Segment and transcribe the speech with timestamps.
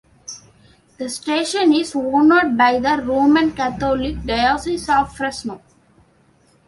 [0.97, 5.61] The station is owned by the Roman Catholic Diocese of Fresno.